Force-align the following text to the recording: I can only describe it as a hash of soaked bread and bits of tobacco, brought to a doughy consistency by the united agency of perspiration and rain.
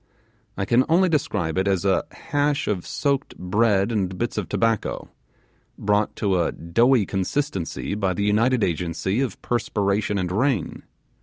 I 0.57 0.65
can 0.65 0.83
only 0.89 1.09
describe 1.09 1.59
it 1.59 1.67
as 1.67 1.85
a 1.85 2.03
hash 2.11 2.67
of 2.67 2.87
soaked 2.87 3.37
bread 3.37 3.91
and 3.91 4.17
bits 4.17 4.35
of 4.35 4.49
tobacco, 4.49 5.11
brought 5.77 6.15
to 6.15 6.41
a 6.41 6.51
doughy 6.51 7.05
consistency 7.05 7.93
by 7.93 8.15
the 8.15 8.23
united 8.23 8.63
agency 8.63 9.21
of 9.21 9.39
perspiration 9.43 10.17
and 10.17 10.31
rain. 10.31 10.81